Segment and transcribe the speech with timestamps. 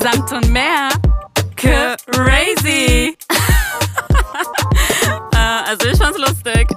[0.00, 0.88] Samt und mehr.
[1.56, 3.16] Crazy.
[5.32, 5.36] äh,
[5.66, 6.68] also ich fand's lustig.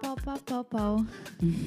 [0.00, 1.04] Pau, pau, pau, pau.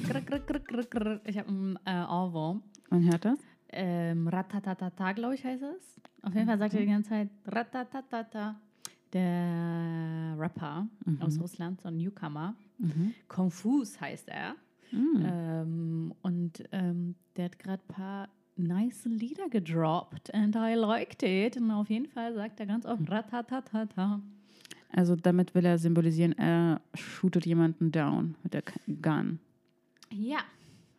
[0.08, 1.20] Grr, grr, grr, grr, grr.
[1.26, 2.64] Ich habe einen äh, Ohrwurm.
[2.90, 3.40] Man hört das?
[3.72, 6.02] Ähm, Ratatatata, glaube ich, heißt es.
[6.22, 8.56] Auf jeden Fall sagt er die ganze Zeit Ratatatata.
[9.16, 10.88] Der Rapper
[11.22, 12.54] aus Russland, so ein Newcomer.
[13.30, 14.56] Confus heißt er.
[14.92, 21.58] Ähm, und ähm, der hat gerade ein paar nice Lieder gedroppt and I liked it.
[21.58, 24.22] Und auf jeden Fall sagt er ganz oft Ratatatata.
[24.92, 28.64] Also damit will er symbolisieren, er shootet jemanden down mit der
[29.02, 29.40] Gun.
[30.12, 30.40] Ja.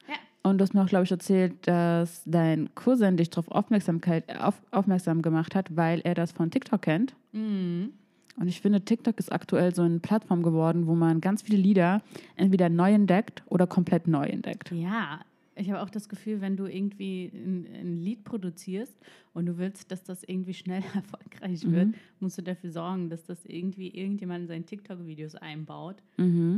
[0.09, 0.17] Ja.
[0.43, 4.61] Und du hast mir auch, glaube ich, erzählt, dass dein Cousin dich darauf Aufmerksamkeit, auf,
[4.71, 7.15] aufmerksam gemacht hat, weil er das von TikTok kennt.
[7.33, 7.93] Mhm.
[8.37, 12.03] Und ich finde, TikTok ist aktuell so eine Plattform geworden, wo man ganz viele Lieder
[12.37, 14.71] entweder neu entdeckt oder komplett neu entdeckt.
[14.73, 15.21] Ja,
[15.59, 18.95] ich habe auch das Gefühl, wenn du irgendwie ein, ein Lied produzierst
[19.33, 23.45] und du willst, dass das irgendwie schnell erfolgreich wird, musst du dafür sorgen, dass das
[23.47, 25.97] irgendwie irgendjemand in seinen TikTok-Videos einbaut.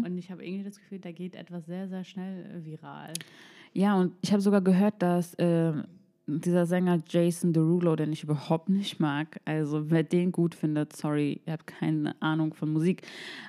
[0.04, 3.12] Und ich habe irgendwie das Gefühl, da geht etwas sehr, sehr schnell viral.
[3.72, 5.72] Ja, und ich habe sogar gehört, dass äh,
[6.28, 11.40] dieser Sänger Jason Derulo, den ich überhaupt nicht mag, also wer den gut findet, sorry,
[11.46, 13.02] ihr habt keine Ahnung von Musik,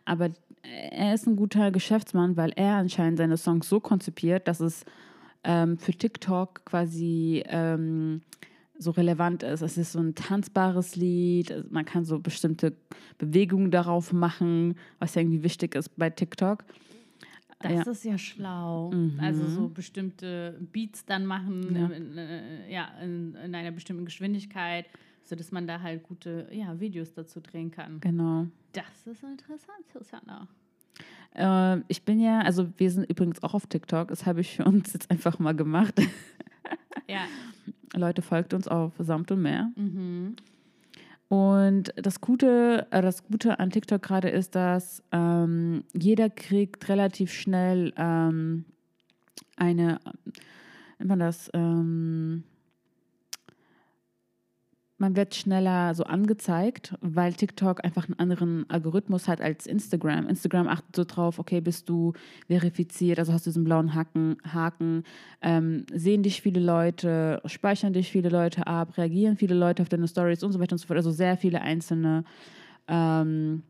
[0.05, 0.30] aber
[0.63, 4.86] er ist ein guter Geschäftsmann, weil er anscheinend seine Songs so konzipiert, dass es
[5.44, 8.21] ähm, für TikTok quasi ähm,
[8.77, 9.61] so relevant ist.
[9.61, 12.73] Es ist so ein tanzbares Lied, man kann so bestimmte
[13.17, 16.64] Bewegungen darauf machen, was irgendwie wichtig ist bei TikTok.
[17.59, 17.91] Das Ja.
[17.91, 18.91] ist ja schlau.
[19.19, 21.88] Also so bestimmte Beats dann machen, Ja.
[21.88, 24.85] In, äh, ja, in, in einer bestimmten Geschwindigkeit,
[25.23, 27.99] sodass man da halt gute ja, Videos dazu drehen kann.
[27.99, 28.47] Genau.
[28.71, 30.47] Das ist interessant, Susanna.
[31.35, 34.63] Äh, ich bin ja, also wir sind übrigens auch auf TikTok, das habe ich für
[34.65, 35.95] uns jetzt einfach mal gemacht.
[37.07, 37.25] Ja.
[37.95, 39.71] Leute, folgt uns auf Samt und Meer.
[39.76, 40.36] Mhm.
[41.29, 47.31] Und das Gute, äh, das Gute an TikTok gerade ist, dass ähm, jeder kriegt relativ
[47.31, 48.65] schnell ähm,
[49.55, 49.99] eine,
[50.97, 52.43] nennt man das, ähm,
[54.99, 60.27] man wird schneller so angezeigt, weil TikTok einfach einen anderen Algorithmus hat als Instagram.
[60.27, 62.14] Instagram achtet so drauf, okay, bist du
[62.48, 65.04] verifiziert, also hast du diesen blauen Haken, Haken
[65.42, 70.08] ähm, sehen dich viele Leute, speichern dich viele Leute ab, reagieren viele Leute auf deine
[70.08, 70.98] Stories und so weiter und so fort.
[70.98, 72.26] Also sehr viele einzelne
[72.88, 73.64] ähm,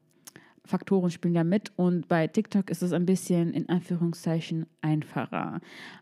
[0.69, 5.59] Faktoren spielen da mit und bei TikTok ist es ein bisschen in Anführungszeichen einfacher.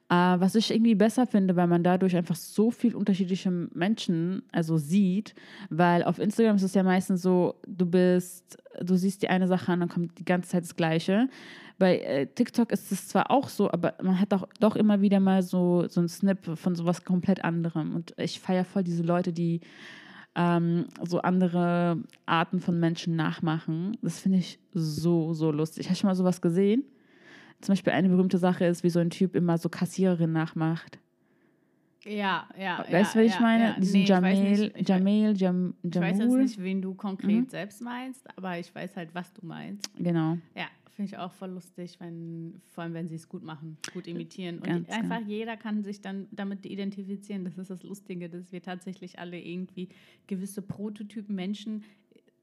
[0.09, 4.77] Äh, was ich irgendwie besser finde, weil man dadurch einfach so viel unterschiedliche Menschen also
[4.77, 5.33] sieht,
[5.69, 9.71] weil auf Instagram ist es ja meistens so, du bist, du siehst die eine Sache
[9.71, 11.29] an, dann kommt die ganze Zeit das Gleiche.
[11.79, 15.19] Bei äh, TikTok ist es zwar auch so, aber man hat auch doch immer wieder
[15.19, 17.95] mal so, so ein Snip von sowas komplett anderem.
[17.95, 19.61] Und ich feiere voll diese Leute, die
[20.37, 23.97] ähm, so andere Arten von Menschen nachmachen.
[24.03, 25.89] Das finde ich so, so lustig.
[25.89, 26.83] Hast du schon mal sowas gesehen?
[27.59, 30.99] Zum Beispiel eine berühmte Sache ist, wie so ein Typ immer so Kassiererin nachmacht.
[32.05, 32.85] Ja, ja.
[32.89, 33.63] Weißt du, ja, was ich ja, meine?
[33.63, 33.79] Ja.
[33.79, 34.71] Diesen Nee, Jamel.
[34.75, 36.41] Ich, Jamel, Jam, ich weiß jetzt Jamul.
[36.43, 39.89] nicht, wen du konkret selbst meinst, aber ich weiß halt, was du meinst.
[39.97, 40.37] Genau.
[40.55, 44.07] Ja, finde ich auch voll lustig, wenn, vor allem wenn sie es gut machen, gut
[44.07, 44.55] imitieren.
[44.57, 47.45] Und Ganz einfach jeder kann sich dann damit identifizieren.
[47.45, 49.87] Das ist das Lustige, dass wir tatsächlich alle irgendwie
[50.27, 51.83] gewisse Prototypen Menschen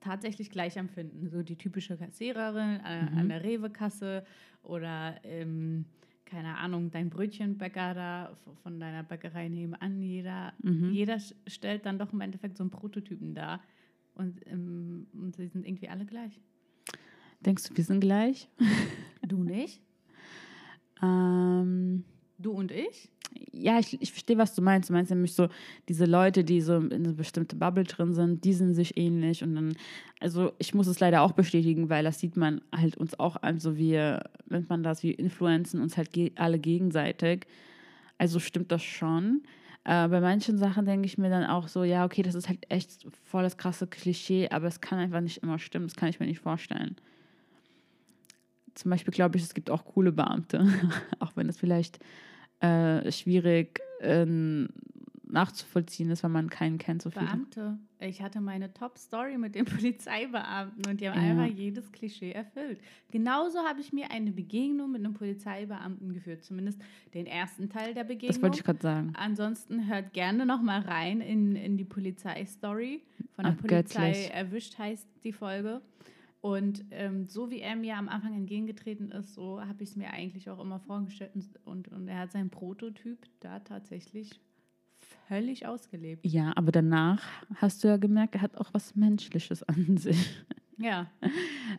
[0.00, 1.28] tatsächlich gleich empfinden.
[1.28, 4.24] So die typische Kassiererin äh, an der Rewe-Kasse
[4.62, 5.84] oder ähm,
[6.24, 10.00] keine Ahnung, dein Brötchenbäcker da von deiner Bäckerei nebenan.
[10.00, 10.52] Jeder,
[10.92, 13.60] jeder sch- stellt dann doch im Endeffekt so einen Prototypen dar.
[14.14, 16.40] Und, ähm, und sie sind irgendwie alle gleich.
[17.44, 18.48] Denkst du, wir sind gleich?
[19.26, 19.80] Du nicht?
[21.02, 22.04] Ähm,
[22.38, 23.10] Du und ich?
[23.52, 24.88] ja, ich, ich verstehe, was du meinst.
[24.88, 25.48] Du meinst nämlich so,
[25.88, 29.42] diese Leute, die so in eine bestimmte Bubble drin sind, die sind sich ähnlich.
[29.42, 29.76] Und dann,
[30.20, 33.58] also ich muss es leider auch bestätigen, weil das sieht man halt uns auch an,
[33.58, 37.46] so wir, nennt man das, wir influenzen uns halt ge alle gegenseitig.
[38.18, 39.42] Also stimmt das schon.
[39.84, 42.64] Äh, bei manchen Sachen denke ich mir dann auch so, ja, okay, das ist halt
[42.70, 45.86] echt voll das krasse Klischee, aber es kann einfach nicht immer stimmen.
[45.86, 46.96] Das kann ich mir nicht vorstellen.
[48.74, 50.64] Zum Beispiel glaube ich, es gibt auch coole Beamte,
[51.20, 51.98] auch wenn es vielleicht
[52.60, 54.26] äh, schwierig äh,
[55.26, 57.02] nachzuvollziehen ist, wenn man keinen kennt.
[57.02, 57.24] So viele.
[57.26, 57.78] Beamte.
[57.98, 61.42] Ich hatte meine Top-Story mit den Polizeibeamten und die haben Ja.
[61.42, 62.78] einfach jedes Klischee erfüllt.
[63.10, 66.80] Genauso habe ich mir eine Begegnung mit einem Polizeibeamten geführt, zumindest
[67.14, 68.28] den ersten Teil der Begegnung.
[68.34, 69.12] Das wollte ich gerade sagen.
[69.16, 73.02] Ansonsten hört gerne noch mal rein in, in die Polizeistory
[73.34, 74.34] von der Ach, Polizei göttlich.
[74.34, 75.80] erwischt heißt die Folge.
[76.44, 80.10] Und ähm, so wie er mir am Anfang entgegengetreten ist, so habe ich es mir
[80.10, 81.32] eigentlich auch immer vorgestellt.
[81.64, 84.38] Und, und er hat seinen Prototyp da tatsächlich
[85.26, 86.26] völlig ausgelebt.
[86.26, 87.22] Ja, aber danach
[87.54, 90.44] hast du ja gemerkt, er hat auch was Menschliches an sich.
[90.76, 91.10] Ja.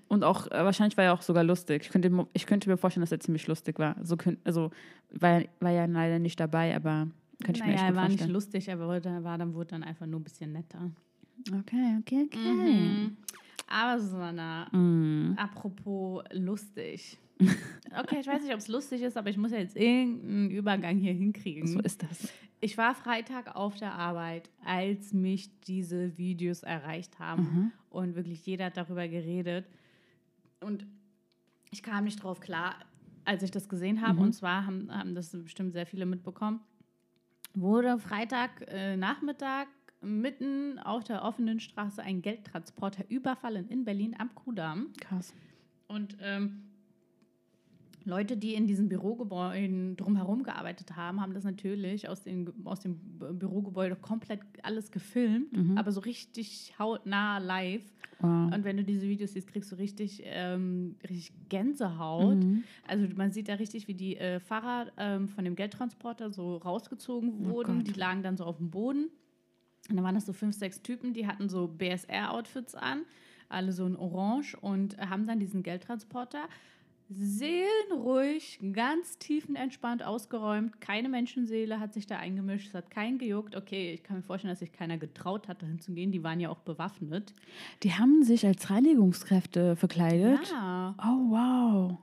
[0.07, 1.83] Und auch, äh, wahrscheinlich war er auch sogar lustig.
[1.83, 3.95] Ich könnte, ich könnte mir vorstellen, dass er ziemlich lustig war.
[4.01, 4.71] So könnt, also
[5.11, 7.07] war, war ja leider nicht dabei, aber
[7.43, 8.33] könnte ich mir naja, echt er war nicht vorstellen.
[8.33, 10.89] lustig, er wurde, war dann, wurde dann einfach nur ein bisschen netter.
[11.53, 12.39] Okay, okay, okay.
[12.39, 13.17] Mhm.
[13.67, 15.35] Aber Susanna, Mhm.
[15.37, 17.17] apropos lustig.
[17.97, 20.97] Okay, ich weiß nicht, ob es lustig ist, aber ich muss ja jetzt irgendeinen Übergang
[20.97, 21.65] hier hinkriegen.
[21.67, 22.29] So ist das.
[22.59, 27.43] Ich war Freitag auf der Arbeit, als mich diese Videos erreicht haben.
[27.43, 27.71] Mhm.
[27.89, 29.65] Und wirklich jeder hat darüber geredet.
[30.61, 30.85] Und
[31.71, 32.75] ich kam nicht drauf klar,
[33.23, 34.15] als ich das gesehen habe.
[34.15, 34.21] Mhm.
[34.25, 36.59] Und zwar haben, haben das bestimmt sehr viele mitbekommen.
[37.53, 39.67] Wurde Freitag äh, Nachmittag
[40.01, 44.87] mitten auf der offenen Straße ein Geldtransporter überfallen in Berlin am Kudamm.
[44.99, 45.33] Krass.
[45.87, 46.61] Und ähm,
[48.07, 52.99] Leute, die in diesen Bürogebäuden drumherum gearbeitet haben, haben das natürlich aus, den, aus dem
[53.19, 55.75] Bü- Bürogebäude komplett alles gefilmt, Mhm.
[55.77, 57.83] aber so richtig hautnah live.
[58.19, 58.53] Wow.
[58.53, 62.43] Und wenn du diese Videos siehst, kriegst du richtig, ähm, richtig Gänsehaut.
[62.43, 62.63] Mhm.
[62.87, 67.29] Also man sieht da richtig, wie die äh, Fahrer ähm, von dem Geldtransporter so rausgezogen
[67.41, 67.77] Oh wurden.
[67.79, 67.87] Gott.
[67.87, 69.09] die lagen dann so auf dem Boden.
[69.89, 73.05] Und dann waren das so fünf, sechs Typen, die hatten so BSR-Outfits an,
[73.49, 76.47] alle so in Orange und haben dann diesen Geldtransporter
[77.09, 80.81] seelenruhig, ganz tiefenentspannt ausgeräumt.
[80.81, 83.55] Keine Menschenseele hat sich da eingemischt, es hat keinen gejuckt.
[83.55, 86.11] Okay, ich kann mir vorstellen, dass sich keiner getraut hat, dahin zu gehen.
[86.11, 87.33] Die waren ja auch bewaffnet.
[87.83, 90.51] Die haben sich als Reinigungskräfte verkleidet.
[90.51, 90.95] Ja.
[90.97, 91.97] Oh, wow.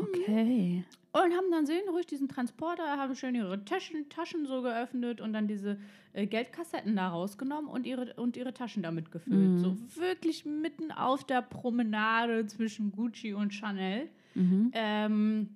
[0.00, 0.84] Okay.
[1.12, 5.46] Und haben dann seelenruhig diesen Transporter, haben schön ihre Taschen, Taschen so geöffnet und dann
[5.46, 5.78] diese
[6.12, 9.50] äh, Geldkassetten da rausgenommen und ihre, und ihre Taschen damit gefüllt.
[9.50, 9.58] Mhm.
[9.58, 14.08] So wirklich mitten auf der Promenade zwischen Gucci und Chanel.
[14.34, 14.70] Mhm.
[14.72, 15.48] Ähm,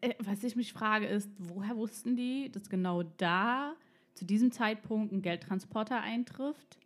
[0.00, 3.72] äh, was ich mich frage ist, woher wussten die, dass genau da
[4.14, 6.78] zu diesem Zeitpunkt ein Geldtransporter eintrifft?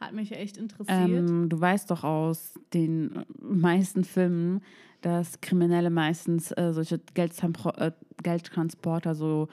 [0.00, 0.98] Hat mich echt interessiert.
[0.98, 4.62] Ähm, du weißt doch aus den meisten Filmen,
[5.02, 9.48] dass Kriminelle meistens äh, solche Geldtranspro äh, Geldtransporter so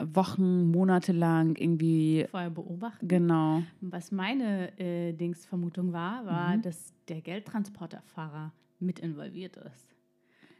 [0.00, 2.26] Wochen, Monate lang irgendwie.
[2.30, 3.06] Vorher beobachten.
[3.08, 3.62] Genau.
[3.80, 6.62] Was meine äh, Dingsvermutung war, war, Mhm.
[6.62, 9.94] dass der Geldtransporterfahrer mit involviert ist.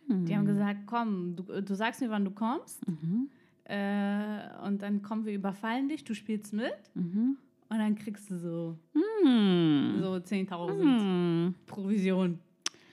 [0.09, 0.25] Mhm.
[0.27, 3.29] Die haben gesagt, komm, du, du sagst mir, wann du kommst Mhm.
[3.65, 7.37] äh, und dann kommen wir, überfallen dich, du spielst mit Mhm.
[7.69, 8.77] und dann kriegst du so,
[9.25, 10.01] Mhm.
[10.01, 11.55] so 10.000 Mhm.
[11.67, 12.41] Provision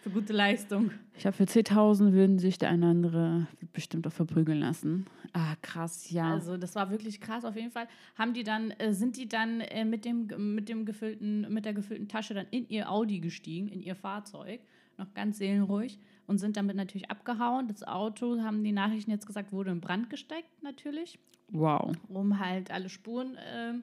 [0.05, 0.91] für gute Leistung.
[1.15, 5.07] Ich glaube, für 10.000 würden sich der eine oder andere bestimmt auch verprügeln lassen.
[5.33, 6.31] Ah, krass, ja.
[6.31, 7.87] Also das war wirklich krass auf jeden Fall.
[8.15, 11.73] Haben die dann, äh, sind die dann äh, mit, dem, mit, dem gefüllten, mit der
[11.73, 14.61] gefüllten Tasche dann in ihr Audi gestiegen, in ihr Fahrzeug,
[14.99, 15.97] noch ganz seelenruhig
[16.27, 17.67] und sind damit natürlich abgehauen.
[17.67, 21.17] Das Auto, haben die Nachrichten jetzt gesagt, wurde in Brand gesteckt natürlich,
[21.49, 21.91] wow.
[22.09, 23.81] um halt alle Spuren ähm,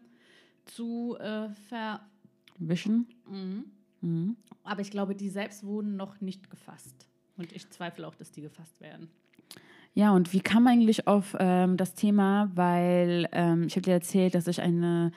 [0.67, 2.01] zu äh, ver...
[2.59, 3.09] Wischen.
[3.29, 3.65] Mhm.
[4.03, 4.37] Mhm.
[4.65, 7.09] Aber ich glaube, die selbst wurden noch nicht gefasst.
[7.37, 9.09] Und ich zweifle auch, dass die gefasst werden.
[9.95, 12.51] Ja, und wie kam man eigentlich auf ähm, das Thema?
[12.55, 15.13] Weil ähm, ich habe dir erzählt, dass ich eine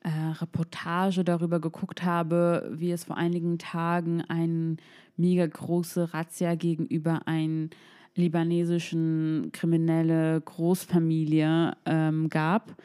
[0.00, 0.08] äh,
[0.40, 4.76] Reportage darüber geguckt habe, wie es vor einigen Tagen eine
[5.16, 7.68] mega große Razzia gegenüber einer
[8.14, 12.76] libanesischen kriminelle Großfamilie ähm, gab.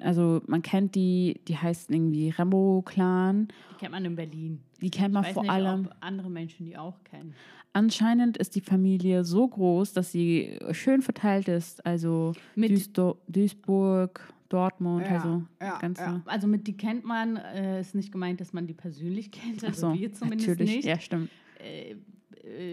[0.00, 3.48] Also man kennt die, die heißen irgendwie Remo-Clan.
[3.72, 4.60] Die kennt man in Berlin.
[4.80, 5.88] Die kennt man vor nicht, allem.
[6.00, 7.34] andere Menschen die auch kennen.
[7.72, 11.84] Anscheinend ist die Familie so groß, dass sie schön verteilt ist.
[11.84, 16.02] Also Mit- Duisdo Duisburg, Dortmund, also ja, ganze.
[16.02, 16.22] ja.
[16.26, 19.64] Also mit die kennt man, äh, ist nicht gemeint, dass man die persönlich kennt.
[19.64, 20.76] Also so, wir zumindest natürlich.
[20.76, 20.84] nicht.
[20.86, 21.30] Ja, stimmt.
[21.58, 21.96] Äh,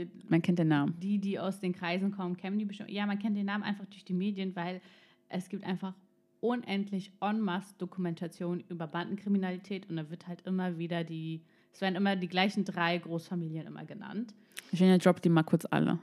[0.01, 0.93] äh, Man kennt den Namen.
[1.01, 2.91] die, die aus den Kreisen kommen, kennen die bestimmt.
[2.91, 4.81] Ja, man kennt den Namen einfach durch die Medien, weil
[5.29, 5.95] es gibt einfach
[6.43, 11.95] unendlich en masse Dokumentation über Bandenkriminalität und da wird halt immer wieder die, es werden
[11.95, 14.35] immer die gleichen drei Großfamilien immer genannt.
[14.71, 15.99] Genia droppt die mal kurz alle.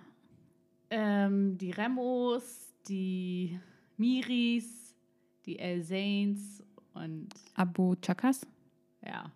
[0.91, 3.61] Ähm, die Remos, die
[3.99, 4.97] Miris,
[5.45, 8.47] die El Zains und Abu Chakas.
[9.05, 9.31] ja.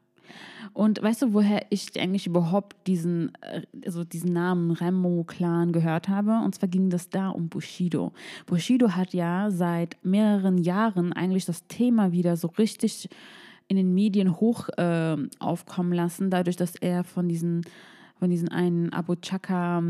[0.72, 3.32] Und weißt du, woher ich eigentlich überhaupt diesen,
[3.84, 6.40] also diesen Namen Remo-Clan gehört habe?
[6.44, 8.12] Und zwar ging das da um Bushido.
[8.46, 13.08] Bushido hat ja seit mehreren Jahren eigentlich das Thema wieder so richtig
[13.68, 17.62] in den Medien hoch äh, aufkommen lassen, dadurch, dass er von diesen,
[18.18, 19.82] von diesen einen Abu Chaka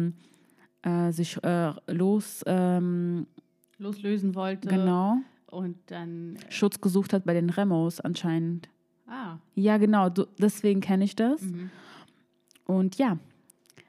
[0.83, 3.27] äh, sich äh, los, ähm,
[3.79, 4.69] loslösen wollte.
[4.69, 5.17] genau,
[5.51, 8.69] Und dann, Schutz gesucht hat bei den Remos anscheinend.
[9.07, 11.43] Ah, Ja, genau, du, deswegen kenne ich das.
[11.43, 11.71] mhm.
[12.67, 13.19] und ja,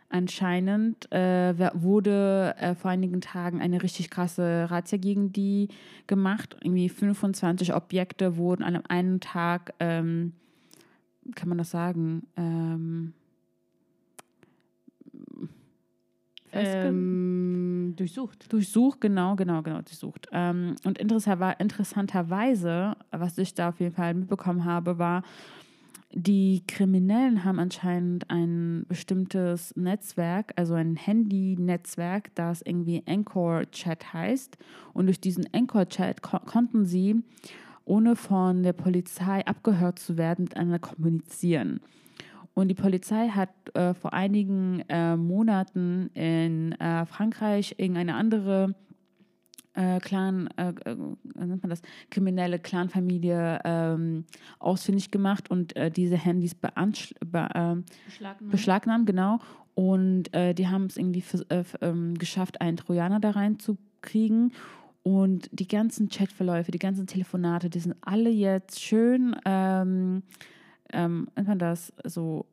[0.09, 5.67] anscheinend äh, wurde äh, vor einigen Tagen eine richtig krasse Razzia gegen die
[6.07, 6.55] gemacht.
[6.61, 10.33] Irgendwie 25 Objekte wurden an einem Tag, ähm,
[11.35, 13.13] kann man das sagen, ähm,
[16.55, 18.51] Ähm, durchsucht.
[18.51, 20.27] Durchsucht, genau, genau, genau, durchsucht.
[20.31, 25.23] Ähm, und interessanter- interessanterweise, was ich da auf jeden Fall mitbekommen habe, war,
[26.17, 34.57] die Kriminellen haben anscheinend ein bestimmtes Netzwerk, also ein Handy-Netzwerk, das irgendwie Anchor-Chat heißt.
[34.93, 37.21] Und durch diesen Anchor-Chat ko konnten sie,
[37.83, 41.81] ohne von der Polizei abgehört zu werden, miteinander kommunizieren.
[42.55, 48.73] Und die Polizei hat äh, vor einigen äh, Monaten in äh, Frankreich irgendeine andere
[49.73, 50.95] äh, Clan, äh, äh,
[51.35, 54.23] nennt man das, kriminelle Clanfamilie ähm,
[54.57, 58.51] ausfindig gemacht und diese Handys beansch- be, Beschlagnahmt.
[58.51, 59.39] beschlagnahmt, genau.
[59.73, 64.53] Und die haben es irgendwie vers- äh, f- ähm, geschafft, einen Trojaner da reinzukriegen.
[65.03, 70.23] Und die ganzen Chatverläufe, die ganzen Telefonate, die sind alle jetzt schön, ähm,
[70.93, 72.45] ähm, nennt man das, so,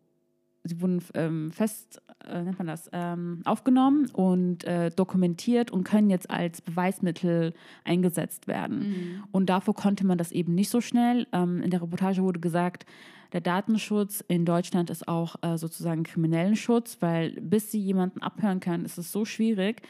[0.65, 6.11] sie wurden ähm, fest, äh, nennt man das, ähm, aufgenommen und äh, dokumentiert und können
[6.11, 8.79] jetzt als Beweismittel eingesetzt werden.
[8.79, 9.25] Mhm.
[9.33, 11.27] Und davor konnte man das eben nicht so schnell.
[11.33, 12.87] Ähm, in der Reportage wurde gesagt,
[13.33, 18.61] der Datenschutz in Deutschland ist auch äh, sozusagen kriminellen Schutz, weil bis sie jemanden abhören
[18.61, 19.83] können, ist es so schwierig,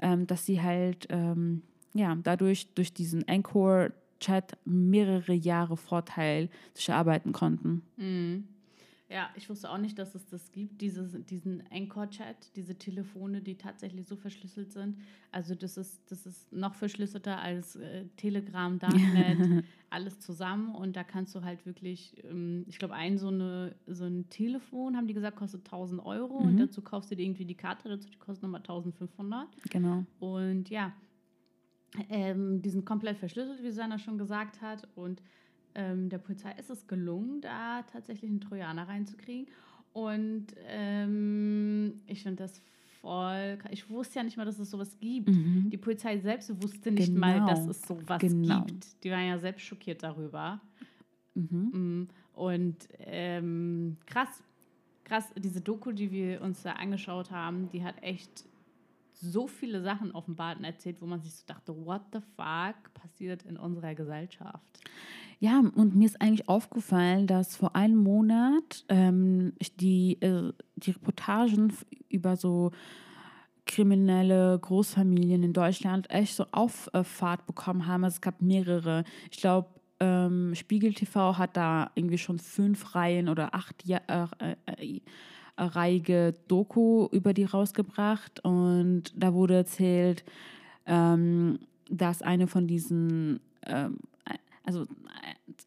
[0.00, 3.26] ähm, dass sie halt ähm, ja dadurch durch diesen
[4.18, 7.82] Anchor-Chat mehrere Jahre Vorteil sich erarbeiten konnten.
[7.96, 8.44] Mhm.
[9.10, 13.54] Ja, ich wusste auch nicht, dass es das gibt, dieses, diesen Anchor-Chat, diese Telefone, die
[13.54, 14.98] tatsächlich so verschlüsselt sind.
[15.32, 20.74] Also das ist, das ist noch verschlüsselter als äh, Telegram, Darknet, alles zusammen.
[20.74, 24.94] Und da kannst du halt wirklich, ähm, ich glaube, ein so, eine, so ein Telefon,
[24.94, 26.34] haben die gesagt, kostet 1000 Euro.
[26.34, 26.58] Und Mhm.
[26.58, 29.46] dazu kaufst du dir irgendwie die Karte, dazu die kostet nochmal 1500.
[29.70, 30.04] Genau.
[30.20, 30.92] Und ja,
[32.10, 34.86] ähm, die sind komplett verschlüsselt, wie Sanna schon gesagt hat.
[34.94, 35.22] Und
[35.74, 39.46] ähm, der Polizei ist es gelungen, da tatsächlich einen Trojaner reinzukriegen.
[39.92, 42.60] Und ähm, ich finde das
[43.00, 43.58] voll.
[43.70, 45.28] Ich wusste ja nicht mal, dass es sowas gibt.
[45.30, 45.70] Mhm.
[45.70, 47.20] Die Polizei selbst wusste nicht Genau.
[47.20, 48.64] mal, dass es sowas Genau.
[48.64, 49.02] gibt.
[49.04, 50.60] Die waren ja selbst schockiert darüber.
[51.34, 51.70] Mhm.
[51.72, 54.42] Mm, Und ähm, krass,
[55.04, 58.44] krass, diese Doku, die wir uns da angeschaut haben, die hat echt
[59.20, 63.42] so viele Sachen offenbart und erzählt, wo man sich so dachte, what the fuck passiert
[63.44, 64.80] in unserer Gesellschaft?
[65.40, 71.72] Ja, und mir ist eigentlich aufgefallen, dass vor einem Monat ähm, die, äh, die Reportagen
[72.08, 72.72] über so
[73.66, 78.02] kriminelle Großfamilien in Deutschland echt so Auffahrt bekommen haben.
[78.02, 79.04] Also es gab mehrere.
[79.30, 79.68] Ich glaube,
[80.00, 85.00] ähm, Spiegel TV hat da irgendwie schon fünf Reihen oder acht ja äh, äh,
[85.66, 88.44] reige Doku über die rausgebracht.
[88.44, 90.24] Und da wurde erzählt,
[90.86, 91.58] ähm,
[91.90, 93.98] dass eine von diesen, ähm,
[94.64, 94.86] also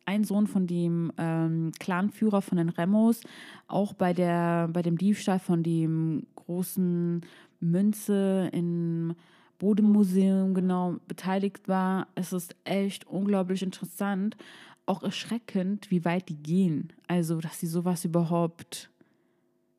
[0.05, 3.21] ein Sohn von dem ähm, Clanführer von den Remos
[3.67, 7.21] auch bei, der, bei dem Diebstahl von dem großen
[7.60, 9.15] Münze im
[9.60, 12.07] Bodemuseum genau beteiligt war.
[12.15, 14.36] Es ist echt unglaublich interessant,
[14.86, 16.91] auch erschreckend, wie weit die gehen.
[17.07, 18.90] Also, dass sie sowas überhaupt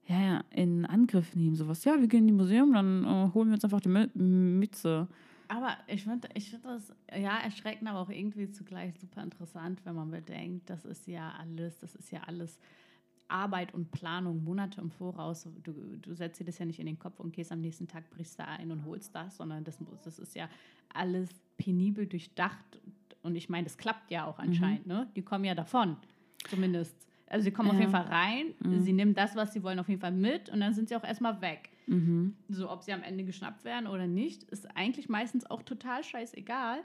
[0.07, 1.55] ja, ja, in Angriff nehmen.
[1.55, 4.09] Sowas, ja, wir gehen in die Museum, dann äh, holen wir uns einfach die Mü
[4.15, 5.07] Mütze.
[5.49, 9.95] Aber ich finde ich find das ja erschreckend, aber auch irgendwie zugleich super interessant, wenn
[9.95, 12.59] man bedenkt, das ist ja alles, das ist ja alles
[13.29, 15.47] Arbeit und Planung Monate im Voraus.
[15.63, 18.09] Du, du setzt dir das ja nicht in den Kopf und gehst am nächsten Tag,
[18.11, 20.49] brichst da ein und holst das, sondern das, muss- das ist ja
[20.95, 21.29] alles
[21.59, 22.81] penibel durchdacht.
[23.23, 25.09] Und ich meine, das klappt ja auch anscheinend, ne?
[25.17, 25.97] Die kommen ja davon,
[26.49, 26.97] zumindest.
[27.33, 27.81] Also sie kommen auf Ja.
[27.81, 30.75] jeden Fall rein, sie nehmen das, was sie wollen, auf jeden Fall mit und dann
[30.75, 31.71] sind sie auch erstmal weg.
[31.87, 32.37] Mhm.
[32.49, 36.79] So, ob sie am Ende geschnappt werden oder nicht, ist eigentlich meistens auch total scheißegal.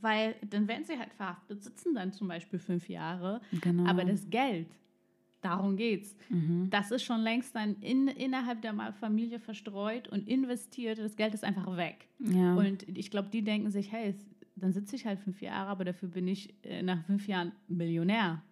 [0.00, 3.40] Weil dann werden sie halt verhaftet, sitzen dann zum Beispiel fünf Jahre.
[3.62, 3.86] Genau.
[3.88, 4.66] Aber das Geld,
[5.40, 6.14] darum geht's.
[6.28, 6.68] Mhm.
[6.70, 10.98] Das ist schon längst dann in, innerhalb der Familie verstreut und investiert.
[10.98, 12.08] Das Geld ist einfach weg.
[12.18, 12.54] ja.
[12.54, 14.14] Und ich glaube, die denken sich, hey,
[14.56, 18.42] dann sitze ich halt fünf Jahre, aber dafür bin ich äh, nach fünf Jahren Millionär.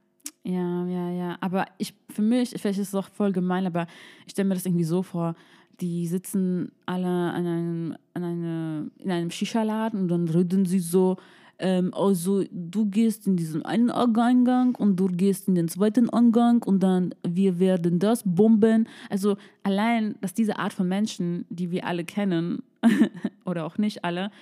[0.44, 1.37] Ja, ja, ja.
[1.40, 3.87] Aber ich, für mich, vielleicht ist es auch voll gemein, aber
[4.26, 5.34] ich stelle mir das irgendwie so vor.
[5.80, 11.16] Die sitzen alle an einem, an eine, in einem Shisha-Laden und dann reden sie so,
[11.58, 16.62] ähm, also du gehst in diesen einen Eingang und du gehst in den zweiten Eingang
[16.64, 18.88] und dann wir werden das bomben.
[19.11, 22.62] Also allein, dass diese Art von Menschen, die wir alle kennen,
[23.44, 24.32] oder auch nicht alle,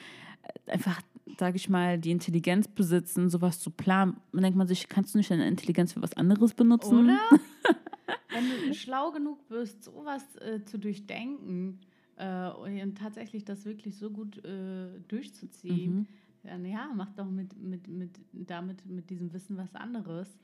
[0.67, 1.01] einfach,
[1.39, 4.17] sage ich mal, die Intelligenz besitzen, sowas zu planen.
[4.33, 7.05] Dann denkt man sich, kannst du nicht deine Intelligenz für was anderes benutzen?
[7.05, 7.19] Oder?
[8.31, 11.81] wenn du schlau genug bist, sowas äh, zu durchdenken
[12.17, 16.07] äh, und tatsächlich das wirklich so gut äh, durchzuziehen, Mhm.
[16.43, 20.39] dann ja, mach doch mit, mit, mit, damit, mit diesem Wissen was anderes.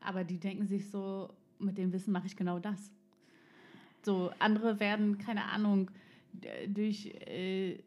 [0.00, 2.90] Aber die denken sich so, mit dem Wissen mache ich genau das.
[4.02, 5.90] So, andere werden, keine Ahnung,
[6.68, 7.78] durch äh,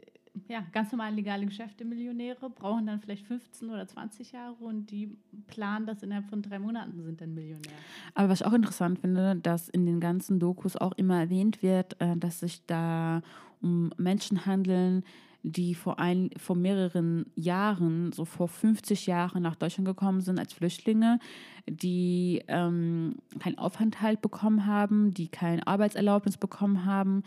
[0.47, 5.15] ja, ganz normal legale Geschäfte Millionäre, brauchen dann vielleicht 15 oder 20 Jahre und die
[5.47, 7.71] planen das innerhalb von drei Monaten, sind dann Millionär.
[8.15, 11.99] Aber was ich auch interessant finde, dass in den ganzen Dokus auch immer erwähnt wird,
[12.01, 13.21] äh, dass sich da
[13.61, 15.03] um Menschen handeln,
[15.43, 20.53] die vor, ein, vor mehreren Jahren, so vor 50 Jahren nach Deutschland gekommen sind als
[20.53, 21.19] Flüchtlinge,
[21.67, 27.23] die ähm, keinen Aufenthalt bekommen haben, die keine Arbeitserlaubnis bekommen haben,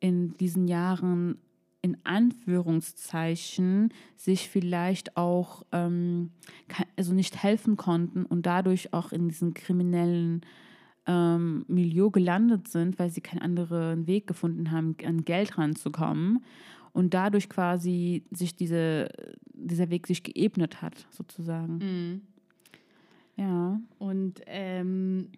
[0.00, 1.38] in diesen Jahren
[1.80, 6.30] in Anführungszeichen sich vielleicht auch ähm,
[6.96, 10.42] also nicht helfen konnten und dadurch auch in diesen kriminellen
[11.06, 16.44] ähm, Milieu gelandet sind, weil sie keinen anderen Weg gefunden haben, an Geld ranzukommen
[16.92, 19.08] und dadurch quasi sich diese,
[19.54, 22.22] dieser Weg sich geebnet hat, sozusagen.
[23.36, 23.80] Ja.
[23.98, 25.28] Und ähm,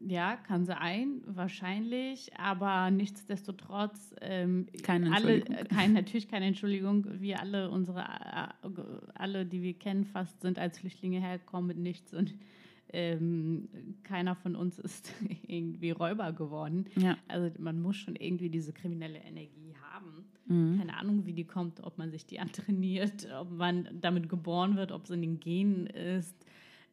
[0.00, 5.56] ja, kann sein, wahrscheinlich, aber nichtsdestotrotz, ähm, Keine alle, Entschuldigung.
[5.56, 7.06] äh, kein, natürlich keine Entschuldigung.
[7.20, 8.68] Wir alle, unsere, äh,
[9.14, 12.34] alle, die wir kennen, fast sind als Flüchtlinge hergekommen mit nichts und
[12.92, 13.68] ähm,
[14.02, 15.14] keiner von uns ist
[15.46, 16.86] irgendwie Räuber geworden.
[16.96, 17.16] Ja.
[17.28, 20.24] Also man muss schon irgendwie diese kriminelle Energie haben.
[20.46, 20.78] Mhm.
[20.78, 24.92] Keine Ahnung, wie die kommt, ob man sich die antrainiert, ob man damit geboren wird,
[24.92, 26.34] ob es in den Genen ist,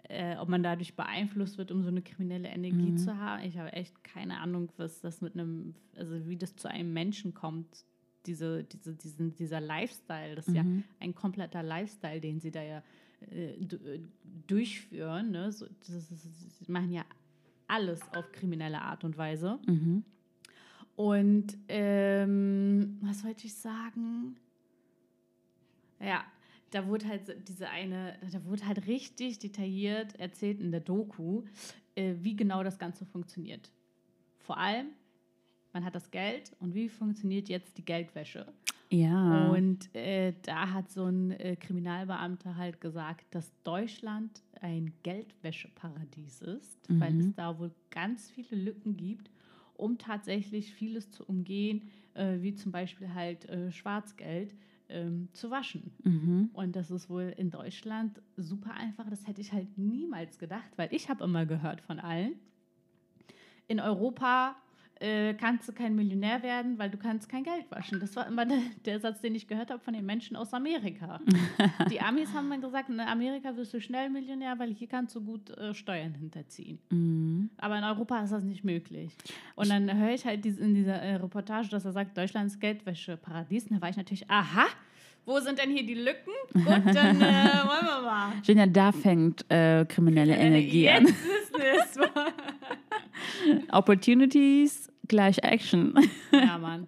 [0.09, 2.97] äh, ob man dadurch beeinflusst wird, um so eine kriminelle Energie Mhm.
[2.97, 3.43] zu haben.
[3.43, 7.33] Ich habe echt keine Ahnung, was das mit einem, also wie das zu einem Menschen
[7.33, 7.85] kommt,
[8.25, 10.35] diese, diese, diesen, dieser Lifestyle.
[10.35, 10.83] Das ist ja Mhm.
[10.99, 12.83] ein kompletter Lifestyle, den sie da ja
[13.31, 14.01] äh, äh,
[14.47, 15.31] durchführen.
[15.31, 15.51] Ne?
[15.51, 17.03] So, das ist, sie machen ja
[17.67, 19.59] alles auf kriminelle Art und Weise.
[19.67, 20.03] Mhm.
[20.95, 24.35] Und ähm, was wollte ich sagen?
[25.99, 26.23] Ja,
[26.71, 31.43] da wurde halt diese eine, da wurde halt richtig detailliert erzählt in der Doku,
[31.95, 33.71] äh, wie genau das Ganze funktioniert.
[34.39, 34.88] Vor allem,
[35.73, 38.51] man hat das Geld und wie funktioniert jetzt die Geldwäsche?
[38.89, 39.49] Ja.
[39.51, 46.77] Und äh, da hat so ein äh, Kriminalbeamter halt gesagt, dass Deutschland ein Geldwäscheparadies ist,
[46.89, 47.19] weil Mhm.
[47.19, 49.30] es da wohl ganz viele Lücken gibt,
[49.75, 54.56] um tatsächlich vieles zu umgehen, äh, wie zum Beispiel halt äh, Schwarzgeld
[54.89, 55.91] ähm, zu waschen.
[56.04, 56.50] mhm.
[56.54, 59.10] Und das ist wohl in Deutschland super einfach.
[59.10, 62.34] Das hätte ich halt niemals gedacht, weil ich habe immer gehört von allen.
[63.67, 64.56] In Europa
[64.99, 67.99] äh, kannst du kein Millionär werden, weil du kannst kein Geld waschen.
[67.99, 71.19] Das war immer der, der Satz, den ich gehört habe von den Menschen aus Amerika.
[71.89, 75.21] Die Amis haben mir gesagt, in Amerika wirst du schnell Millionär, weil hier kannst du
[75.21, 76.79] gut äh, Steuern hinterziehen.
[76.89, 77.49] Mhm.
[77.57, 79.13] Aber in Europa ist das nicht möglich.
[79.55, 83.67] Und dann höre ich halt in dieser äh, Reportage, dass er sagt, Deutschland ist Geldwäscheparadies.
[83.67, 84.67] Und da war ich natürlich, aha,
[85.27, 86.31] wo sind denn hier die Lücken?
[86.53, 88.31] Gut, dann äh, wollen wir mal.
[88.45, 91.05] Genia, da fängt äh, kriminelle Energie an.
[91.05, 91.99] Jetzt ist es.
[93.71, 95.93] Opportunities gleich Action.
[96.32, 96.86] ja, Mann.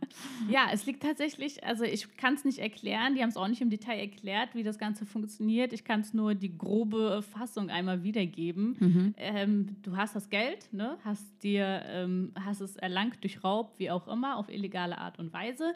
[0.49, 3.61] Ja, es liegt tatsächlich, also ich kann es nicht erklären, die haben es auch nicht
[3.61, 5.71] im Detail erklärt, wie das Ganze funktioniert.
[5.71, 8.75] Ich kann es nur die grobe Fassung einmal wiedergeben.
[8.79, 9.13] Mhm.
[9.17, 10.97] Ähm, du hast das Geld, ne?
[11.05, 15.31] hast, dir, ähm, hast es erlangt durch Raub, wie auch immer, auf illegale Art und
[15.31, 15.73] Weise.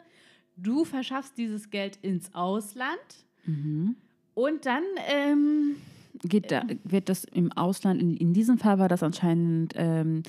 [0.56, 2.98] Du verschaffst dieses Geld ins Ausland
[3.46, 3.96] Mhm.
[4.34, 5.76] und dann ähm,
[6.22, 10.22] Geht da, wird das im Ausland, in, in diesem Fall war das anscheinend ähm,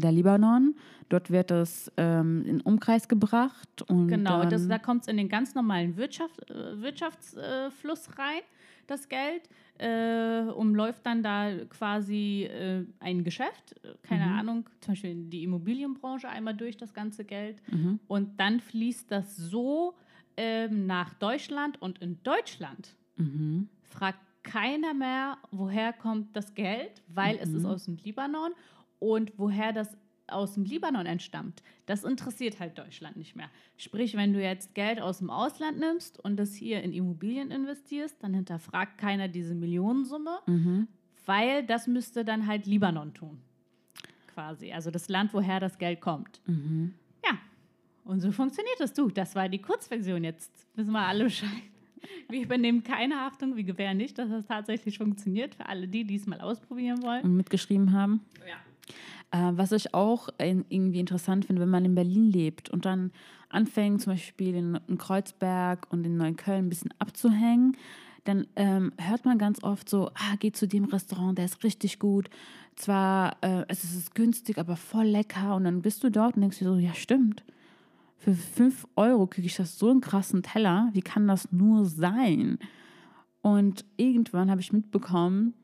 [0.00, 0.74] der Libanon.
[1.08, 3.82] Dort wird es ähm, in Umkreis gebracht.
[3.88, 8.40] Und Genau, das, da kommt es in den ganz normalen Wirtschaft, äh, Wirtschaftsfluss rein,
[8.86, 9.48] das Geld.
[9.78, 14.38] Äh, umläuft dann da quasi äh, ein Geschäft, keine Mhm.
[14.38, 17.56] Ahnung, zum Beispiel die Immobilienbranche einmal durch das ganze Geld.
[17.70, 17.98] Mhm.
[18.06, 19.94] Und dann fließt das so
[20.36, 23.68] ähm, nach Deutschland und in Deutschland Mhm.
[23.82, 27.68] fragt keiner mehr, woher kommt das Geld, weil es ist Mhm.
[27.70, 28.52] aus dem Libanon
[29.02, 29.96] und woher das
[30.28, 31.62] aus dem Libanon entstammt.
[31.86, 33.50] Das interessiert halt Deutschland nicht mehr.
[33.76, 38.22] Sprich, wenn du jetzt Geld aus dem Ausland nimmst und das hier in Immobilien investierst,
[38.22, 40.86] dann hinterfragt keiner diese Millionensumme, Mhm.
[41.26, 43.42] weil das müsste dann halt Libanon tun.
[44.32, 44.72] Quasi.
[44.72, 46.40] Also das Land, woher das Geld kommt.
[46.46, 46.94] Mhm.
[47.24, 47.36] Ja,
[48.04, 48.94] und so funktioniert das.
[48.94, 50.24] Du, das war die Kurzversion.
[50.24, 51.50] Jetzt wissen wir alle Bescheid.
[52.30, 55.54] Wir übernehmen keine Haftung, wir gewähren nicht, dass das tatsächlich funktioniert.
[55.56, 57.22] Für alle die, die es mal ausprobieren wollen.
[57.24, 58.24] Und mitgeschrieben haben.
[58.48, 58.56] Ja.
[59.30, 63.12] Äh, was ich auch irgendwie interessant finde, wenn man in Berlin lebt und dann
[63.48, 67.76] anfängt, zum Beispiel in, in Kreuzberg und in Neukölln ein bisschen abzuhängen,
[68.24, 71.98] dann ähm, hört man ganz oft so, ah, geh zu dem Restaurant, der ist richtig
[71.98, 72.30] gut.
[72.76, 75.56] Zwar, äh, es ist günstig, aber voll lecker.
[75.56, 77.42] Und dann bist du dort und denkst dir so, ja, stimmt.
[78.18, 80.90] Für 5 Euro kriege ich das so einen krassen Teller.
[80.92, 82.58] Wie kann das nur sein?
[83.40, 85.54] Und irgendwann habe ich mitbekommen,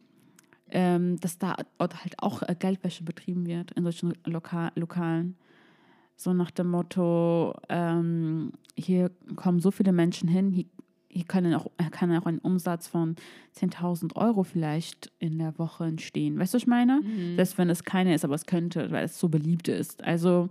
[0.71, 5.37] ähm, dass da halt auch äh, Geldwäsche betrieben wird in solchen Loka Lokalen.
[6.17, 10.65] So nach dem Motto, ähm, hier kommen so viele Menschen hin, hier,
[11.09, 13.15] hier kann, auch, kann auch ein Umsatz von
[13.57, 16.39] 10.000 Euro vielleicht in der Woche entstehen.
[16.39, 17.01] Weißt du, was ich meine?
[17.01, 17.37] Mhm.
[17.37, 20.03] Selbst wenn es keine ist, aber es könnte, weil es so beliebt ist.
[20.03, 20.49] Also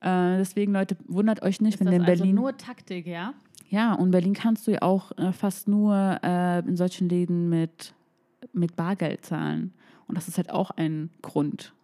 [0.00, 2.34] äh, deswegen, Leute, wundert euch nicht, ist wenn in also Berlin...
[2.36, 3.34] nur Taktik, ja?
[3.70, 7.92] Ja, und Berlin kannst du ja auch äh, fast nur äh, in solchen Läden mit,
[8.52, 9.72] mit Bargeld zahlen.
[10.06, 11.74] Und das ist halt auch ein Grund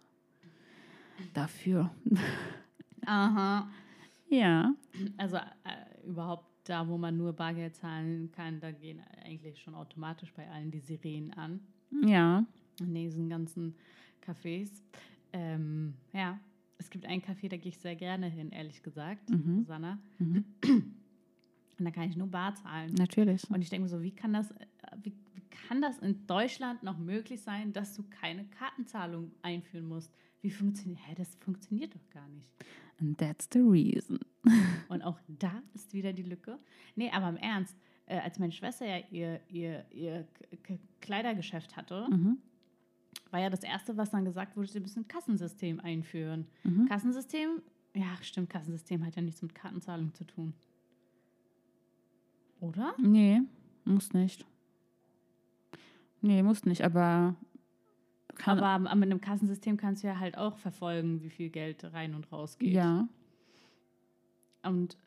[1.33, 1.91] dafür.
[3.05, 3.69] Aha.
[4.29, 4.73] Ja.
[5.17, 10.33] Also äh, überhaupt da, wo man nur Bargeld zahlen kann, da gehen eigentlich schon automatisch
[10.33, 11.59] bei allen die Sirenen an.
[12.03, 12.43] Ja.
[12.79, 13.75] In diesen ganzen
[14.25, 14.69] Cafés.
[15.31, 16.39] Ähm, ja,
[16.77, 19.59] es gibt einen Café, da gehe ich sehr gerne hin, ehrlich gesagt, Mhm.
[19.59, 19.99] Susanna.
[20.17, 20.43] Mhm.
[21.77, 22.93] Und da kann ich nur bar zahlen.
[22.95, 23.49] Natürlich.
[23.49, 24.65] Und ich denke mir so, wie kann das, äh,
[25.03, 25.24] wie, wie
[25.67, 30.11] kann das in Deutschland noch möglich sein, dass du keine Kartenzahlung einführen musst?
[30.41, 32.45] Wie funktioniert, hä, das funktioniert doch gar nicht.
[32.99, 34.19] And that's the reason.
[34.89, 36.57] Und auch da ist wieder die Lücke.
[36.95, 40.27] Nee, aber im Ernst, äh, als meine Schwester ja ihr, ihr, ihr
[40.63, 42.37] K- Kleidergeschäft hatte, Mhm.
[43.31, 46.47] war ja das Erste, was dann gesagt wurde, sie müssen ein Kassensystem einführen.
[46.63, 46.85] Mhm.
[46.87, 47.61] Kassensystem,
[47.95, 50.53] ja, stimmt, Kassensystem hat ja nichts mit Kartenzahlung zu tun.
[52.61, 52.95] Oder?
[52.97, 53.41] Nee,
[53.83, 54.45] muss nicht.
[56.25, 57.35] Nee, muss nicht, aber
[58.33, 58.59] kann.
[58.59, 62.31] Aber mit einem Kassensystem kannst du ja halt auch verfolgen, wie viel Geld rein und
[62.31, 62.73] raus geht.
[62.73, 63.07] ja.
[64.63, 64.97] Und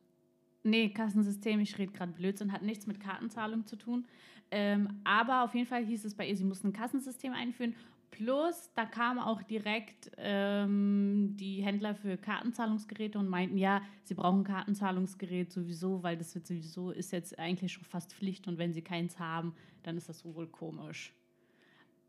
[0.62, 4.06] nee, Kassensystem, ich rede gerade Blödsinn, hat nichts mit Kartenzahlung zu tun.
[4.52, 7.74] Ähm, aber auf jeden Fall hieß es bei ihr, sie mussten ein Kassensystem einführen.
[8.10, 14.44] Plus, da kamen auch direkt ähm, die Händler für Kartenzahlungsgeräte und meinten, ja, sie brauchen
[14.44, 18.82] Kartenzahlungsgerät sowieso, weil das wird sowieso, ist jetzt eigentlich schon fast Pflicht und wenn sie
[18.82, 21.12] keins haben, dann ist das wohl komisch.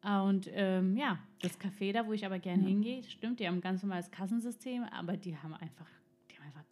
[0.01, 2.69] Ah, Und ähm, ja, das Café da, wo ich aber gerne Ja.
[2.69, 5.87] hingehe, stimmt, die haben ein ganz normales Kassensystem, aber die haben einfach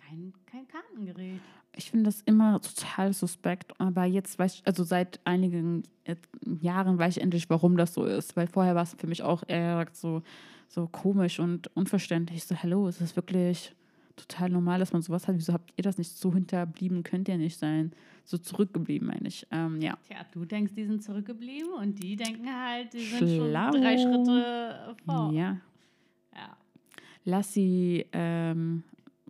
[0.08, 1.39] kein, kein Kartengerät.
[1.76, 6.15] Ich finde das immer total suspekt, aber jetzt weiß ich, also seit einigen äh,
[6.62, 8.36] Jahren weiß ich endlich, warum das so ist.
[8.36, 10.24] Weil vorher war es für mich auch eher so,
[10.67, 12.46] so komisch und unverständlich.
[12.46, 13.76] So, hallo, es ist wirklich
[14.15, 15.36] total normal, dass man sowas hat.
[15.36, 17.04] Wieso habt ihr das nicht so hinterblieben?
[17.04, 17.91] Könnt ihr nicht sein.
[18.24, 19.46] So zurückgeblieben, meine ich.
[19.52, 19.98] Ähm, ja.
[20.08, 23.72] Tja, du denkst, die sind zurückgeblieben und die denken halt, die sind Schlau.
[23.72, 25.32] schon drei Schritte vor.
[25.32, 25.58] Ja.
[26.34, 26.58] Ja.
[27.24, 28.84] Lass sie ähm,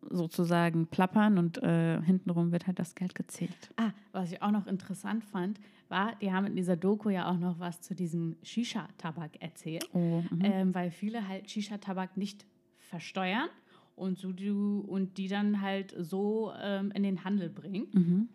[0.10, 3.72] sozusagen plappern und äh, hintenrum wird halt das Geld gezählt.
[3.78, 7.38] Ah, was ich auch noch interessant fand, war, die haben in dieser Doku ja auch
[7.38, 9.88] noch was zu diesem Shisha-Tabak erzählt.
[9.94, 10.42] Oh, mhm.
[10.42, 12.46] ähm, weil viele halt Shisha-Tabak nicht
[12.78, 13.50] versteuern
[13.96, 17.88] und, so die, und die dann halt so ähm, in den Handel bringen.
[17.94, 18.30] mhm.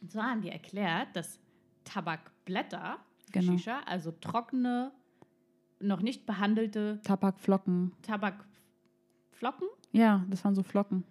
[0.00, 1.38] Und so haben die erklärt, dass
[1.84, 2.98] Tabakblätter,
[3.32, 3.52] Genau.
[3.52, 4.92] Shisha, also trockene,
[5.80, 7.92] noch nicht behandelte Tabakflocken.
[8.02, 11.04] Tabakflocken, Ja, das waren so Flocken.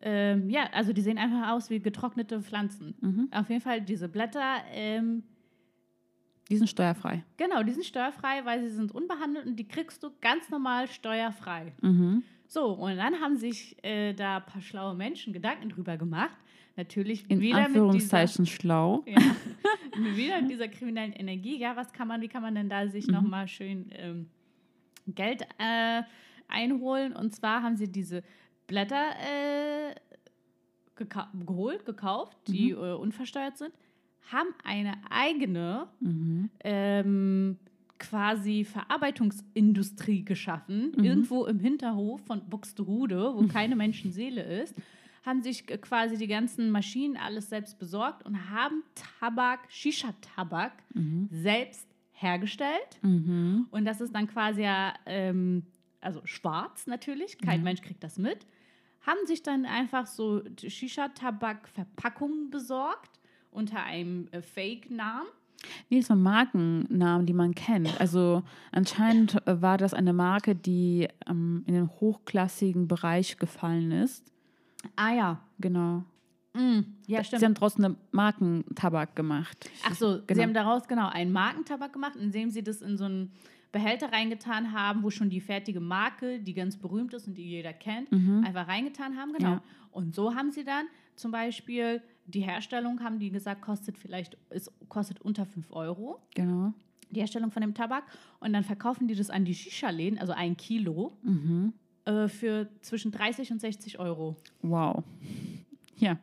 [0.00, 2.94] ähm, ja, also die sehen einfach aus wie getrocknete Pflanzen.
[3.00, 3.28] Mhm.
[3.32, 5.24] Auf jeden Fall diese Blätter, ähm,
[6.50, 7.24] Die sind steuerfrei.
[7.36, 11.72] genau, die sind steuerfrei, weil sie sind unbehandelt und die kriegst du ganz normal steuerfrei.
[11.82, 12.22] Mhm.
[12.46, 16.36] So, und dann haben sich äh, da ein paar schlaue Menschen Gedanken drüber gemacht.
[16.76, 19.02] Natürlich In wieder mit dieser, Anführungszeichen schlau.
[19.06, 19.18] ja,
[20.16, 21.58] wieder mit dieser kriminellen Energie.
[21.58, 23.12] Ja, was kann man, wie kann man denn da sich Mhm.
[23.14, 24.28] nochmal schön ähm,
[25.08, 26.02] Geld äh,
[26.48, 27.14] einholen?
[27.14, 28.22] Und zwar haben sie diese
[28.66, 29.94] Blätter äh,
[30.96, 32.78] geka geholt, gekauft, die Mhm.
[32.82, 33.72] äh, unversteuert sind,
[34.32, 36.50] haben eine eigene Mhm.
[36.64, 37.56] ähm,
[37.98, 41.04] quasi Verarbeitungsindustrie geschaffen, Mhm.
[41.04, 44.74] irgendwo im Hinterhof von Buxtehude, wo keine Menschenseele ist,
[45.24, 51.28] haben sich quasi die ganzen Maschinen alles selbst besorgt und haben Tabak, Shisha-Tabak Mhm.
[51.30, 52.98] selbst hergestellt.
[53.02, 53.66] Mhm.
[53.70, 55.64] Und das ist dann quasi ja, ähm,
[56.00, 57.64] also schwarz natürlich, kein Ja.
[57.64, 58.46] Mensch kriegt das mit.
[59.06, 60.42] Haben sich dann einfach so
[61.38, 63.18] Shisha-Tabak-Verpackungen besorgt
[63.50, 65.26] unter einem äh, Fake-Namen.
[65.90, 68.00] Nee, so Markennamen, die man kennt.
[68.00, 74.24] Also anscheinend äh, war das eine Marke, die ähm, in den hochklassigen Bereich gefallen ist.
[74.94, 75.40] Ah ja.
[75.58, 76.04] Genau.
[76.54, 77.42] Mm, ja, Sie stimmt.
[77.44, 79.68] haben draußen eine Markentabak gemacht.
[79.84, 80.34] Ach so, Genau.
[80.38, 83.32] sie haben daraus genau einen Markentabak gemacht, indem sie das in so ein
[83.72, 87.72] Behälter reingetan haben, wo schon die fertige Marke, die ganz berühmt ist und die jeder
[87.72, 89.32] kennt, einfach reingetan haben.
[89.34, 89.50] Genau.
[89.52, 89.62] Ja.
[89.90, 94.70] Und so haben sie dann zum Beispiel die Herstellung, haben die gesagt, kostet vielleicht, es
[94.88, 96.72] kostet unter 5 Euro Genau.
[97.10, 98.04] die Herstellung von dem Tabak.
[98.40, 101.72] Und dann verkaufen die das an die Shisha-Läden, also ein Kilo, Mhm.
[102.04, 104.36] äh, für zwischen 30 und 60 Euro.
[104.62, 105.04] Wow.
[106.00, 106.16] Ja.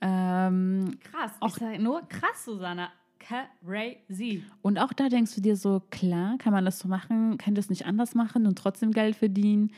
[0.00, 1.32] Ähm, Krass.
[1.40, 2.90] Auch- ich sag nur krass, Susanna.
[3.26, 4.44] Crazy.
[4.62, 7.70] und auch da denkst du dir so, klar, kann man das so machen, kann das
[7.70, 9.70] nicht anders machen und trotzdem Geld verdienen.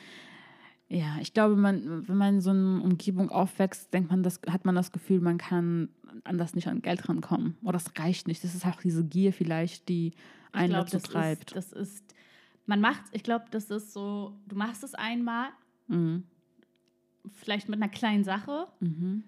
[0.89, 4.65] Ja, ich glaube, man, wenn man in so einer Umgebung aufwächst, denkt man, das, hat
[4.65, 5.89] man das Gefühl, man kann
[6.25, 7.57] anders nicht an Geld rankommen.
[7.63, 8.45] Oder das reicht nicht.
[8.45, 10.13] Das ist auch diese Gier vielleicht, die
[10.53, 11.53] einen glaub, dazu das treibt.
[11.53, 12.15] Ist, das ist,
[12.67, 15.49] man macht, ich glaube, das ist so, du machst es einmal,
[15.89, 16.25] Mhm.
[17.33, 19.25] vielleicht mit einer kleinen Sache, Mhm.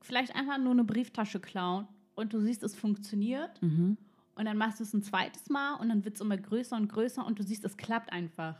[0.00, 1.86] vielleicht einfach nur eine Brieftasche klauen
[2.18, 3.60] und du siehst, es funktioniert.
[3.62, 3.96] Mhm.
[4.34, 6.88] Und dann machst du es ein zweites Mal und dann wird es immer größer und
[6.88, 8.56] größer und du siehst, es klappt einfach.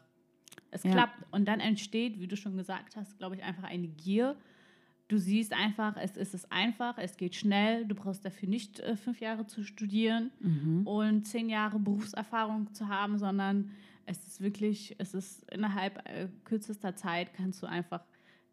[0.70, 0.90] Es Ja.
[0.92, 1.14] klappt.
[1.30, 4.36] Und dann entsteht, wie du schon gesagt hast, glaube ich, einfach eine Gier.
[5.06, 8.96] Du siehst einfach, es ist es einfach, es geht schnell, du brauchst dafür nicht äh,
[8.96, 10.86] fünf Jahre zu studieren Mhm.
[10.86, 13.70] und zehn Jahre Berufserfahrung zu haben, sondern
[14.04, 18.02] es ist wirklich, es ist innerhalb äh, kürzester Zeit kannst du einfach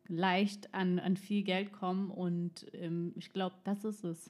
[0.08, 4.30] leicht an, an viel Geld kommen und ähm, ich glaube, das ist es.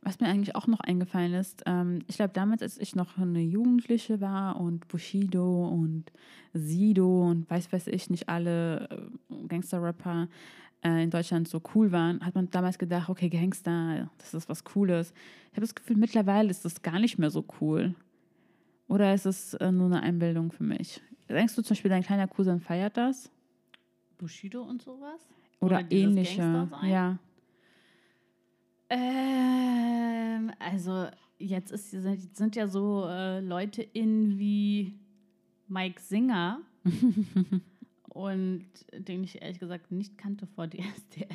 [0.00, 3.40] Was mir eigentlich auch noch eingefallen ist, ähm, ich glaube, damals, als ich noch eine
[3.40, 6.10] Jugendliche war und Bushido und
[6.52, 10.28] Sido und weiß weiß ich nicht alle äh, Gangster-Rapper
[10.84, 14.64] äh, in Deutschland so cool waren, hat man damals gedacht, okay, Gangster, das ist was
[14.64, 15.12] Cooles.
[15.46, 17.94] Ich habe das Gefühl, mittlerweile ist das gar nicht mehr so cool.
[18.88, 21.00] Oder ist es äh, nur eine Einbildung für mich?
[21.28, 23.30] Denkst du zum Beispiel, dein kleiner Cousin feiert das?
[24.22, 25.20] Bushido und sowas?
[25.58, 26.68] Oder, dieses ähnliche?
[26.84, 27.18] Ja.
[28.88, 31.08] Ähm, also
[31.38, 34.94] jetzt ist, sind, ja so äh, Leute in wie
[35.66, 36.60] Mike Singer
[38.10, 41.26] und den ich ehrlich gesagt nicht kannte vor DSDS.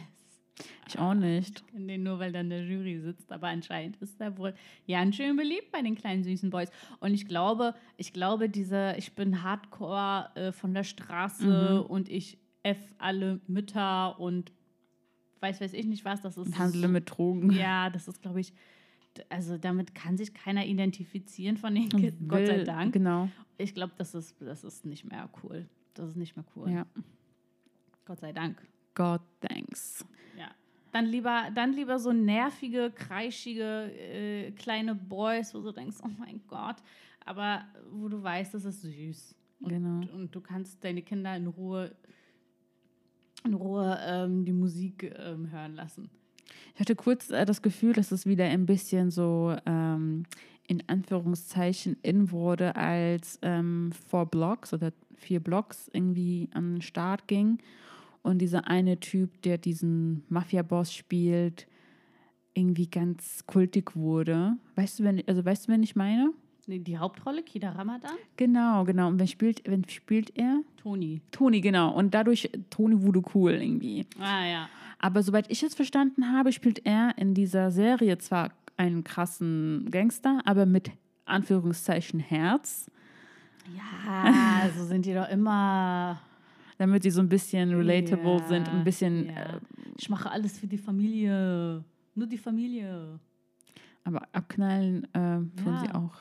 [0.88, 1.60] Ich auch nicht.
[1.60, 4.54] Ich kenne den nur, weil in der Jury sitzt, aber anscheinend ist er wohl
[4.88, 6.72] ganz schön beliebt bei den kleinen süßen Boys.
[7.02, 12.38] Und ich glaube, ich glaube, diese, ich bin Hardcore äh, von der Straße und ich
[12.68, 14.52] F alle Mütter und
[15.40, 17.52] weiß weiß ich nicht was, das ist Handle mit Drogen.
[17.52, 18.54] ja, das ist, glaube ich,
[19.30, 22.94] also damit kann sich keiner identifizieren von den Kids, Gott sei Dank.
[22.94, 23.30] Genau.
[23.58, 25.68] Ich glaube, das ist, das ist nicht mehr cool.
[25.96, 26.70] Das ist nicht mehr cool.
[26.72, 26.86] Ja.
[28.06, 28.62] Gott sei Dank.
[28.94, 30.06] God thanks.
[30.38, 30.50] Ja.
[30.92, 36.42] Dann lieber, dann lieber so nervige, kreischige äh, kleine Boys, wo du denkst, oh mein
[36.48, 36.78] Gott,
[37.26, 39.36] aber wo du weißt, das ist süß.
[39.60, 40.14] Und, Genau.
[40.14, 41.96] und du kannst deine Kinder in Ruhe,
[43.46, 46.10] in Ruhe ähm, die Musik ähm, hören lassen.
[46.74, 50.24] Ich hatte kurz äh, das Gefühl, dass es wieder ein bisschen so ähm,
[50.68, 57.28] in Anführungszeichen in wurde, als ähm, Four Blocks oder vier Blocks irgendwie an den Start
[57.28, 57.60] ging.
[58.22, 61.68] Und dieser eine Typ, der diesen Mafia-Boss spielt,
[62.54, 64.58] irgendwie ganz kultig wurde.
[64.76, 66.32] Weißt du, wenn, also weißt du, wen ich meine?
[66.70, 68.12] Die Hauptrolle, Kida Ramadan?
[68.36, 69.08] Genau, genau.
[69.08, 70.62] Und wen spielt, wen spielt er?
[70.84, 71.22] Toni.
[71.32, 71.94] Toni, genau.
[71.94, 74.06] Und dadurch, Toni wurde cool irgendwie.
[74.20, 74.70] Ah ja.
[75.00, 80.42] Aber soweit ich es verstanden habe, spielt er in dieser Serie zwar einen krassen Gangster,
[80.44, 80.92] aber mit
[81.26, 82.92] Anführungszeichen Herz,
[83.76, 86.20] Ja, so sind die doch immer.
[86.78, 89.36] damit sie so ein bisschen relatable Ja, sind ein bisschen, ja.
[89.56, 89.60] äh,
[89.98, 91.84] Ich mache alles für die Familie.
[92.16, 93.20] Nur die Familie.
[94.04, 95.18] aber abknallen äh,
[95.62, 95.80] tun Ja.
[95.80, 96.14] sie auch.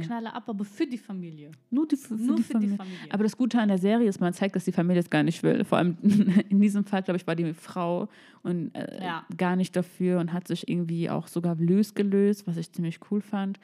[0.00, 1.50] Ich knalle ab, aber für die Familie.
[1.70, 2.76] Nur, die, für Nur die für die Familie.
[2.76, 3.12] Familie.
[3.12, 5.42] Aber das Gute an der Serie ist, man zeigt, dass die Familie es gar nicht
[5.42, 5.64] will.
[5.64, 5.96] Vor allem
[6.48, 8.08] in diesem Fall, glaube ich, war die Frau
[8.42, 9.24] und äh, Ja.
[9.36, 13.58] gar nicht dafür und hat sich irgendwie auch sogar losgelöst, was ich ziemlich cool fand.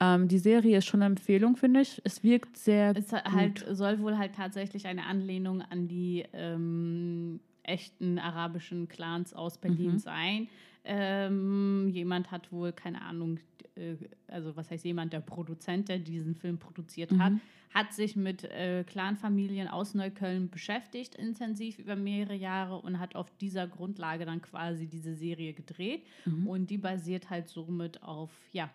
[0.00, 2.00] Ähm, die Serie ist schon eine Empfehlung, finde ich.
[2.04, 3.24] Es wirkt sehr es gut.
[3.24, 9.94] halt, soll wohl halt tatsächlich eine Anlehnung an die ähm, echten arabischen Clans aus Berlin
[9.94, 9.98] Mhm.
[9.98, 10.48] sein.
[10.84, 13.38] Ähm, jemand hat wohl, keine Ahnung,
[13.74, 17.40] äh, also was heißt jemand, der Produzent, der diesen Film produziert hat, Mhm.
[17.74, 23.30] hat sich mit äh, Clanfamilien aus Neukölln beschäftigt, intensiv über mehrere Jahre und hat auf
[23.38, 26.02] dieser Grundlage dann quasi diese Serie gedreht.
[26.24, 26.46] Mhm.
[26.46, 28.70] Und die basiert halt somit auf, ja,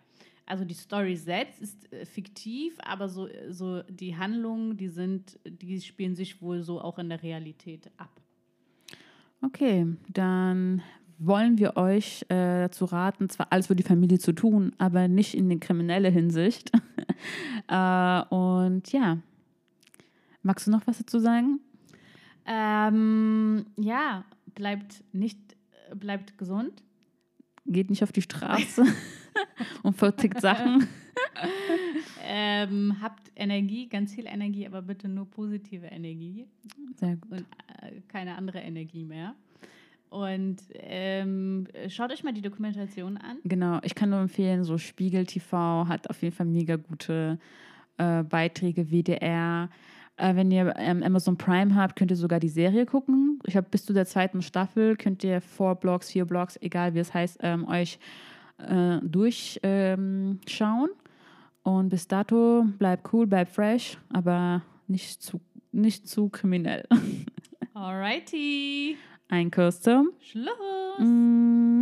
[0.46, 5.80] also die Story selbst ist äh, fiktiv, aber so, so die Handlungen, die sind, die
[5.80, 8.20] spielen sich wohl so auch in der Realität ab.
[9.42, 10.82] Okay, dann
[11.18, 15.34] wollen wir euch äh, dazu raten, zwar alles für die Familie zu tun, aber nicht
[15.34, 16.70] in die kriminelle Hinsicht.
[17.68, 19.18] äh, und ja,
[20.42, 21.60] magst du noch was dazu sagen?
[22.46, 24.24] Ähm, ja,
[24.54, 25.38] bleibt nicht,
[25.94, 26.82] bleibt gesund.
[27.66, 28.84] Geht nicht auf die Straße
[29.82, 30.86] und vertickt Sachen.
[32.22, 36.46] ähm, habt Energie, ganz viel Energie, aber bitte nur positive Energie
[36.96, 37.30] Sehr gut.
[37.30, 37.46] und
[37.80, 39.34] äh, keine andere Energie mehr.
[40.14, 43.38] Und ähm, schaut euch mal die Dokumentation an.
[43.42, 47.40] Genau, ich kann nur empfehlen, so Spiegel TV hat auf jeden Fall mega gute
[47.98, 49.68] äh, Beiträge, WDR.
[50.16, 53.40] Äh, wenn ihr ähm, Amazon Prime habt, könnt ihr sogar die Serie gucken.
[53.44, 57.00] Ich habe bis zu der zweiten Staffel, könnt ihr vier Blogs, vier Blogs, egal wie
[57.00, 57.98] es heißt, ähm, euch
[58.58, 59.58] äh, durchschauen.
[59.64, 60.38] Ähm.
[61.64, 65.40] Und bis dato bleibt cool, bleibt fresh, aber nicht zu,
[65.72, 66.86] nicht zu kriminell.
[67.74, 68.96] Alrighty.
[69.28, 70.98] Ein Kuss zum Schluss.
[70.98, 71.80] Mm.